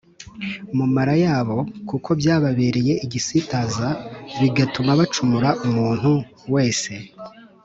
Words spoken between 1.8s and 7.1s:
kuko byababereye igisitaza bigatuma bacumura Umuntu wese